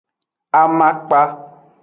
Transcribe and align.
Amakpa. 0.59 1.21